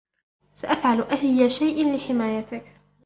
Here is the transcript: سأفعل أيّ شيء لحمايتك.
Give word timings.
سأفعل 0.55 1.01
أيّ 1.01 1.49
شيء 1.49 1.95
لحمايتك. 1.95 2.73